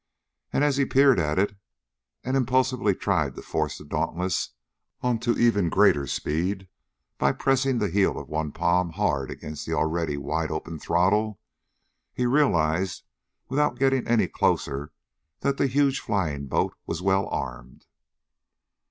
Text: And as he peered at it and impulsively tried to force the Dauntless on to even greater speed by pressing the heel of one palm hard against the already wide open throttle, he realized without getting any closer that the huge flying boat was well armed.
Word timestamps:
And 0.51 0.63
as 0.63 0.77
he 0.77 0.85
peered 0.85 1.19
at 1.19 1.37
it 1.37 1.55
and 2.23 2.35
impulsively 2.35 2.95
tried 2.95 3.35
to 3.35 3.43
force 3.43 3.77
the 3.77 3.85
Dauntless 3.85 4.49
on 5.01 5.19
to 5.19 5.37
even 5.37 5.69
greater 5.69 6.07
speed 6.07 6.67
by 7.19 7.31
pressing 7.33 7.77
the 7.77 7.87
heel 7.91 8.17
of 8.17 8.27
one 8.27 8.51
palm 8.51 8.93
hard 8.93 9.29
against 9.29 9.67
the 9.67 9.73
already 9.75 10.17
wide 10.17 10.49
open 10.49 10.79
throttle, 10.79 11.39
he 12.11 12.25
realized 12.25 13.03
without 13.47 13.77
getting 13.77 14.07
any 14.07 14.27
closer 14.27 14.91
that 15.41 15.57
the 15.57 15.67
huge 15.67 15.99
flying 15.99 16.47
boat 16.47 16.73
was 16.87 17.03
well 17.03 17.27
armed. 17.27 17.85